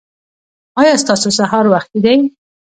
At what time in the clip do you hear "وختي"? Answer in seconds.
1.73-1.99